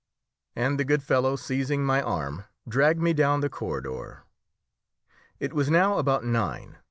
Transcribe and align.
And 0.55 0.79
the 0.79 0.83
good 0.83 1.03
fellow, 1.03 1.35
seizing 1.35 1.85
my 1.85 2.01
arm, 2.01 2.45
dragged 2.67 2.99
me 2.99 3.13
down 3.13 3.41
the 3.41 3.49
corridor. 3.51 4.23
It 5.39 5.53
was 5.53 5.69
now 5.69 5.99
about 5.99 6.23
nine. 6.23 6.79